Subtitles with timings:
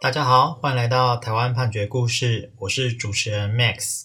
[0.00, 4.04] 大家好，欢迎来到台湾判决故事，我是主持人 Max。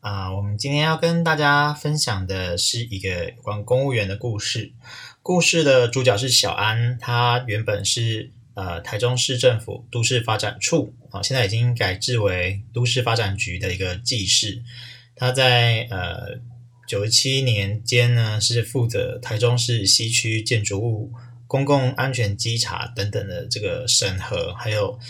[0.00, 4.72] 啊、我们今天要跟大家分享的是一个有关公务员的故事。
[5.22, 14.64] 故事的主角是小安，他原本是呃台中市政府都市发展处啊、现在已经改制为都市发展局的一个技士。
[15.14, 16.40] 他在呃
[16.88, 21.12] 九十七年间呢，是负责台中市西区建筑物。
[21.50, 25.00] 公共安全稽查等等的这个审核，还有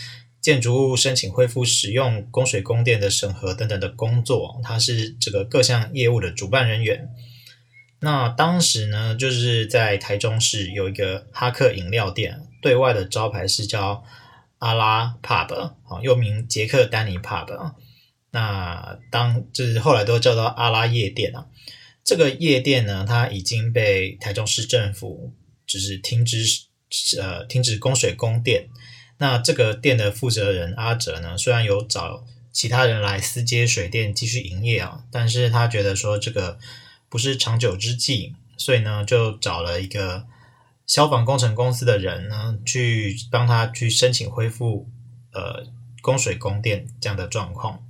[0.41, 7.07] 建筑物申请恢复使用供水供电的审核等等的工作，他是这个各项业务的主办人员。
[7.99, 14.03] 那当时呢，就是在台中市有一个哈克饮料店，对外的招牌是叫
[14.57, 17.73] 阿拉 Pub 啊，又名杰克丹尼 Pub。
[18.31, 21.45] 那当就是后来都叫做阿拉夜店啊。
[22.03, 25.35] 这个夜店呢，它已经被台中市政府。
[25.71, 26.43] 就是停止
[27.17, 28.67] 呃停止供水供电，
[29.19, 36.59] 那这个店的负责人阿哲呢，虽然有找其他人来私接水电继续营业啊，但是他觉得说这个
[37.07, 40.25] 不是长久之计，所以呢就找了一个
[40.85, 44.89] 消防工程公司的人呢去帮他去申请恢复
[45.31, 45.65] 呃
[46.01, 47.85] 供水供电这样的状况。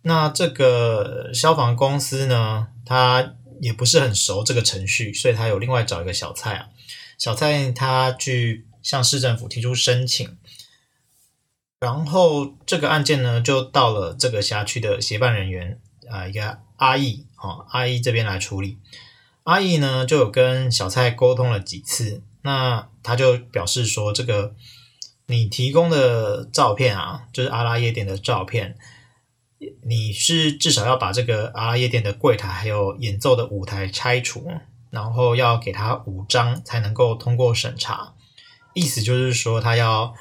[0.00, 6.68] 那这个消防公司呢，他也不是很熟这个程序，所以他有另外找一个小蔡啊。
[7.16, 10.36] 小蔡他去向市政府提出申请，
[11.80, 18.78] 然后这个案件呢就到了这个辖区的协办人员啊、一个阿义哦，阿义这边来处理。
[19.42, 24.54] 阿义呢就有跟小蔡沟通了几次，那他就表示说，这个
[25.26, 28.78] 你提供的照片啊，就是阿拉夜店的照片，
[29.82, 34.48] 你是至少要把这个阿拉夜店的柜台还有演奏的舞台拆除。
[34.90, 38.14] 然后要给他五张才能够通过审查，
[38.72, 40.14] 意思就是说他要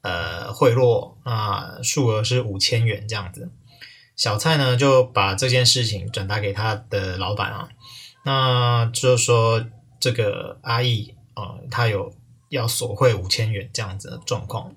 [0.00, 3.50] 呃贿赂，那数额是五千元这样子。
[4.16, 7.68] 小蔡呢就把这件事情转达给他的老板啊，
[8.24, 9.62] 那就是说
[10.00, 12.10] 这个阿义啊、呃，他有
[12.48, 14.74] 要索贿五千元这样子的状况。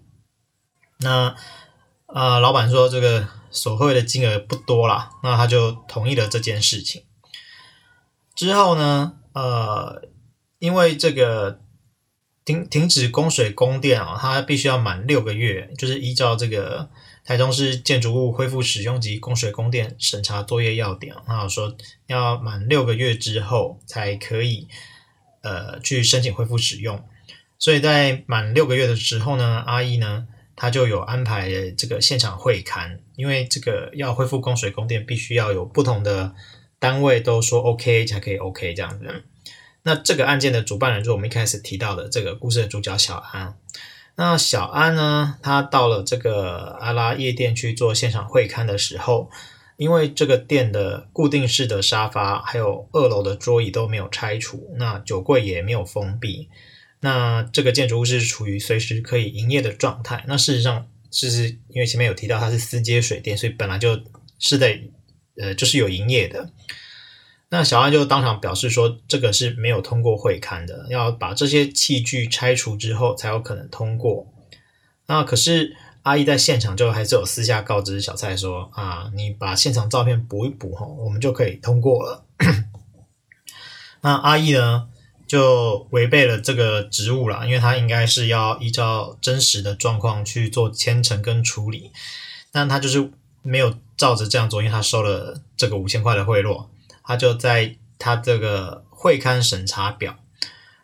[0.97, 1.27] 那
[2.07, 7.03] 啊、呃，老板说这个索贿的金额不多啦，那他就同意了这件事情。
[8.35, 9.13] 之后呢？
[9.33, 10.01] 呃，
[10.57, 11.61] 因为这个
[12.43, 16.89] 停停止供水供电啊，它必须要满六个月，就是依照这个
[17.23, 21.75] 台中市建筑物恢复使用及供水供电审查作业要点那，说
[22.07, 24.67] 要满六个月之后才可以
[25.43, 27.07] 呃去申请恢复使用，
[27.59, 30.27] 所以在满六个月的时候呢，阿义呢
[30.57, 36.35] 他就有安排这个现场会勘，因为这个要恢复供水供电，必须要有不同的。
[36.79, 39.23] 单位都说 OK 才可以 OK 这样子。
[39.81, 43.57] 那这个案件的主办人就是我们一开始提到的这个故事的主角小安。
[44.15, 49.31] 那小安呢，他到了这个阿拉夜店去做现场会勘的时候，
[49.77, 56.47] 因为这个店的固定式的沙发还有二楼的桌椅都没有拆除，那酒柜也没有封闭，
[56.99, 60.23] 那这个建筑物是处于随时可以营业的状态。
[60.27, 64.01] 那事实上，就是因为前面有提到它是私接水电，所以本来就
[64.39, 64.91] 是得。
[65.39, 66.49] 呃，就是有营业的，
[67.49, 74.33] 那小安就当场表示说，这个是没有通过会勘的，要把这些器具拆除之后才有可能通过。
[75.05, 82.25] 那可是阿义在现场就还是有私下告知小蔡说，啊，你把现场照片补一补哈，我们就可以通过了。
[84.01, 84.89] 那阿义呢，
[85.27, 91.91] 就违背了这个职务了，因为他应该是要依照真实的状况去做签呈跟处理，
[92.51, 93.11] 但他就是。
[93.43, 96.65] 没有照着这样做，因为他收了这个五千块的贿赂，
[97.01, 100.17] 他就在他这个会刊审查表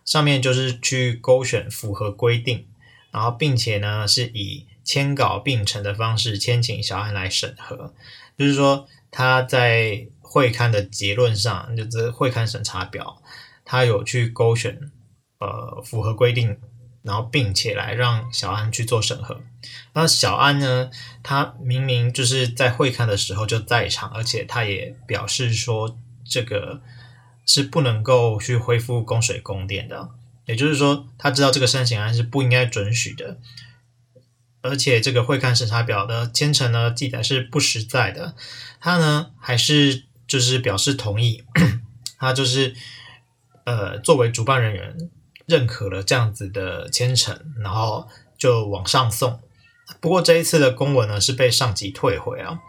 [0.05, 2.65] 上面就是去勾选符合规定，
[3.11, 7.93] 然后并且呢是以签稿并呈的方式签请小安来审核，
[8.37, 13.21] 就是说他在会刊的结论上，就是会刊审查表，
[13.65, 14.91] 他有去勾选
[15.39, 16.57] 呃符合规定。
[17.05, 19.41] 然后，并且来让小安去做审核。
[19.91, 20.89] 那小安呢？
[21.21, 26.81] 他明明就是在会看的时候就在场，而且他也表示说，这个
[27.45, 30.11] 是不能够去恢复供水供电的。
[30.45, 33.37] 也就是说，他知道这个申请案是不应该准许的。
[34.61, 38.33] 而且，这个会看审查表的签呈呢，记载是不实在的。
[38.79, 41.43] 他呢，还是就是表示同意。
[42.17, 42.73] 他就是
[43.65, 45.09] 呃，作为主办人员。
[45.45, 48.07] 认可了这样子的签呈，然后
[48.37, 49.41] 就往上送。
[49.99, 52.61] 不过这一次的公文呢，是被上级退回啊。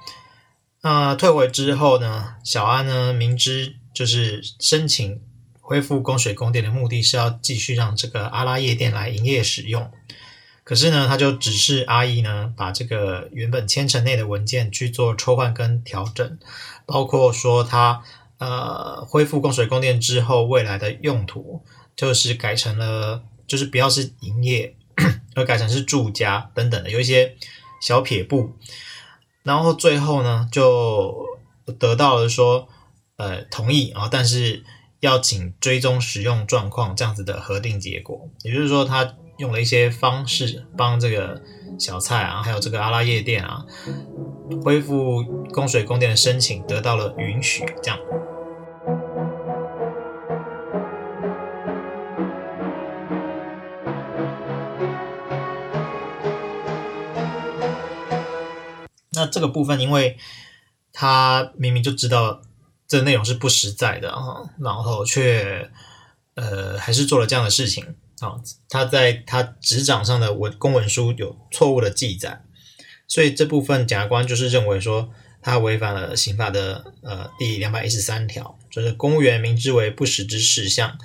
[0.82, 5.23] 那退回之后呢，小安呢明知就是申请
[5.61, 9.88] 恢复供水供电的目的是要继续让这个阿拉夜店来营业使用，
[10.64, 16.38] 可是呢，他就指示阿义呢，把这个原本签呈内的文件去做抽换跟调整，
[16.85, 18.02] 包括说他
[18.44, 21.62] 呃恢复供水供电之后，未来的用途
[21.96, 24.76] 就是改成了，就是不要是营业，
[25.35, 27.37] 而改成是住家等等的，有一些
[27.81, 28.52] 小撇步，
[29.43, 31.26] 然后最后呢，就
[31.79, 32.69] 得到了说
[33.17, 34.62] 呃同意啊，但是
[35.00, 39.14] 要请追踪使用状况这样子的核定结果，也就是说他。
[39.37, 41.43] 用了一些方式帮这个
[41.76, 43.67] 小蔡啊，还有这个阿拉夜店啊，
[44.62, 47.99] 恢复供水供电的申请得到了允许，这样。
[59.26, 60.17] 这个部分，因为
[60.93, 62.43] 他明明就知道
[62.87, 65.71] 这内容是不实在的啊，然后却
[66.35, 67.97] 呃还是做了这样的事情。
[68.21, 68.37] 啊，
[68.69, 72.44] 他在他执掌上的文公文书有错误的记载，
[73.09, 75.11] 所以这部分检察官就是认为说
[75.43, 80.97] 他违反了刑法的呃第两百一十三条，就是公务员明知为不实之事项，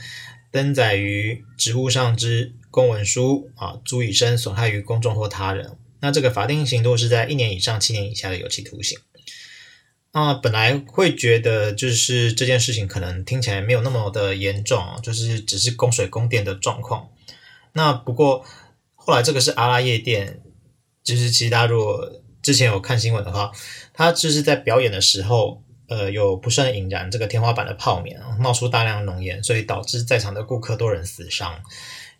[0.51, 5.77] 登载于职务上之公文书啊，足以生损害于公众或他人。
[6.01, 8.97] 那这个法定刑度是在一年以上七年以下的有期徒刑。
[10.11, 17.09] 那本来会觉得，就是这件事情可能听起来没有那么的严重，就是只是供水供电的状况。
[17.73, 18.43] 那不过
[18.95, 20.41] 后来这个是阿拉夜店，
[21.03, 22.11] 就是其实大家如果
[22.41, 23.51] 之前有看新闻的话，
[23.93, 31.61] 他就是在表演的时候，呃，有不慎引燃这个天花板的泡棉，冒出大量浓烟，所以导致在场的顾客多人死伤。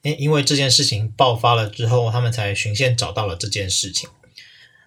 [0.02, 4.10] 因因为这件事情爆发了之后，他们才循线找到了这件事情。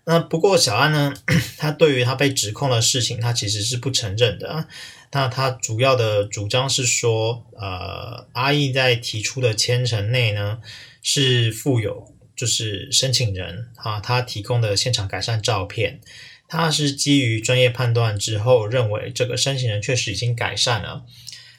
[0.04, 1.14] 那不过小安呢，
[1.58, 4.66] 他对于他被指控的事情，他其实是不承认的。
[5.12, 10.58] 那他主要的主张是说，呃，阿义在提出的签呈内呢，
[11.02, 16.00] 是附有就是申请人啊，他提供的现场改善照片，
[16.48, 21.04] 他是基于专业判断之后，认为这个申请人确实已经改善了，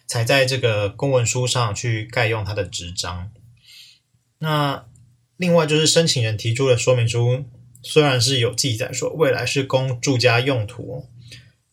[0.07, 3.29] 才在这个公文书上去盖用他的纸章。
[4.43, 4.85] 那
[5.37, 7.45] 另外就是申请人提出的说明书。
[7.81, 11.05] 虽然是有记载说未来是供住家用途，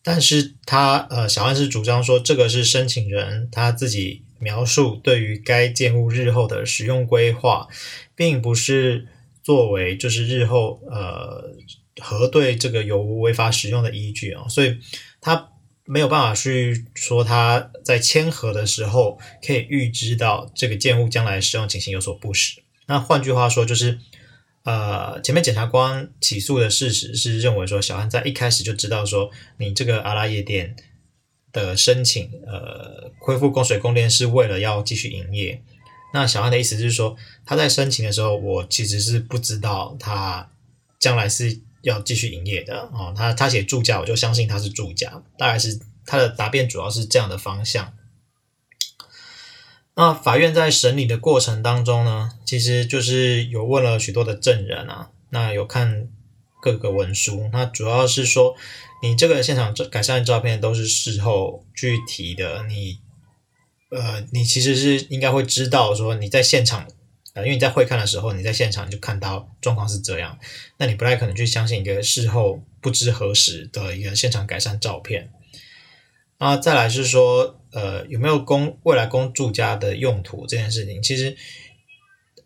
[0.03, 7.69] 但是他呃小安是主张说这个是申请人他自己描述对于该建物日后的使用规划，
[8.17, 9.07] 并不是
[9.45, 11.55] 作为就是日后呃
[12.01, 14.79] 核对这个有无违法使用的依据啊，所以
[15.21, 15.51] 他
[15.91, 22.63] 没有办法去说他在签合的时候可以预知到这个建物将来使用情形有所不实。
[22.87, 23.99] 那换句话说就是。
[24.63, 30.77] 呃，前面检察官起诉的事实是认为说，小安在一开始就知道说，你这个阿拉夜店
[31.51, 35.63] 的申请，呃，恢复供水供电是为了要继续营业。
[36.13, 37.17] 那小安的意思就是说，
[37.47, 40.51] 他在申请的时候，我其实是不知道他
[40.99, 43.15] 将来是要继续营业的哦。
[43.17, 47.95] 他他写住家，我就相信他是住家，大概是他的答辩主要是这样的方向。
[49.95, 56.09] 那法院在审理的过程当中呢，其实就是有问了许多的证人啊，那有看
[56.63, 58.55] 各个文书，那主要是说
[59.03, 63.01] 你这个现场改善照片都是事后具体的，你
[63.91, 66.87] 呃，你其实是应该会知道说你在现场，
[67.35, 70.39] 呃，因为你在会看的时候，你在现场就看到状况是这样，
[70.79, 75.31] 那你不太可能去相信一个事后不知何时的一个现场改善照片。
[76.39, 81.37] 那再来是说，呃，有没有供未来供住家的用途这件事情，其实，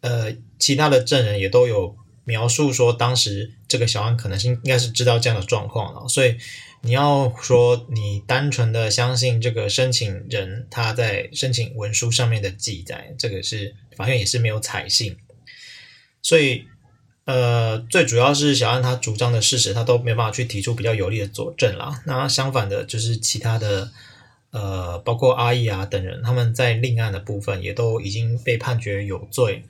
[0.00, 6.36] 呃，其他的证人也都有描述说，当时这个小安可能是应该是知道这样的状况了，所以
[6.82, 15.16] 你要说你单纯的相信这个申请人他在申请文书上面的记载，这个是法院也是没有采信，
[16.22, 16.64] 所以。
[17.26, 22.02] 呃，最主要是小安他主张的事实，他都没办法去提出比较有力的佐证啦。
[22.04, 23.90] 那相反的，就是其他的，
[24.50, 29.64] 呃，包括阿义啊等人，他们在另案的部分也都已经被判决有罪，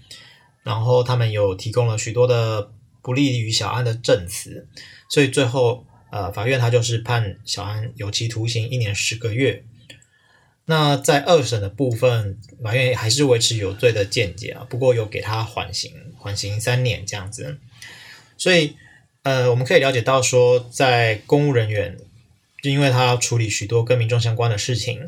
[0.65, 4.67] 然后他们有提供了许多的不利于小安的证词，
[5.09, 9.63] 所以最后，呃，法院他就是判小安有期徒刑一年十个月。
[10.67, 17.59] 那在二审的部分，法院还是维持有罪的见解啊，不过有给他缓刑，缓刑三年这样子。
[18.39, 18.75] 所以，
[19.25, 21.99] 呃，我们可以了解到说，在公务人员，
[22.63, 25.07] 就因为他要处理许多跟民众相关的事情，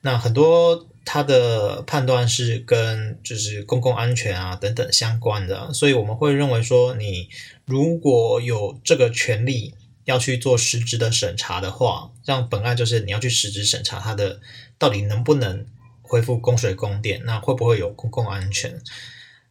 [0.00, 7.30] 那很多他的判断是跟就是公共安全啊等等相关的，所以我们会认为说，你
[7.64, 9.74] 如果有这个权利
[10.04, 14.40] 要去做实质的审查的话，像本案就是你要去实质审查他的。
[14.80, 15.66] 到底能不能
[16.02, 17.24] 恢复供水供电？
[17.24, 18.80] 那会不会有公共安全？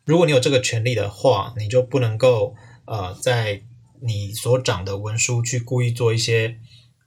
[0.05, 3.61] 如果你有这个权利的话，你就不能够呃，在
[3.99, 6.59] 你所长的文书去故意做一些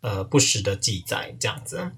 [0.03, 1.93] 呃不实的记载，这样子。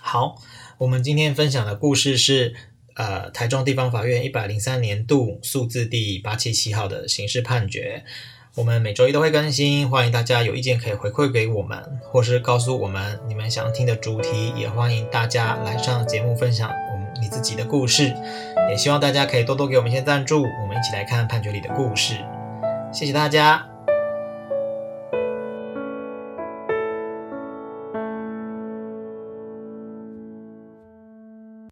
[0.00, 0.40] 好，
[0.78, 2.54] 我们今天分享的故事是
[2.94, 8.04] 呃台中地方法院一百零三年度诉字第八七七号的刑事判决。
[8.54, 18.14] 我们每周一都会更新，欢迎大家有意见可以回馈给我们，或是告诉我们你们想听的主题，也欢迎大家来上节目分享我们你自己的故事。
[18.70, 22.14] 也希望大家可以多多给我们一些赞助，我们一起来看判决里的故事。
[22.92, 23.77] 谢谢大家。